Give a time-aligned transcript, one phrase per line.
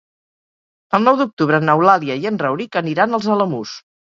[0.99, 3.79] El nou d'octubre n'Eulàlia i en Rauric aniran als Alamús.